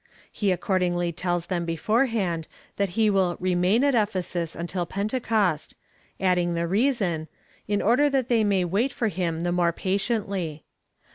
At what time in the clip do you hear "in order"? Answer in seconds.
7.67-8.09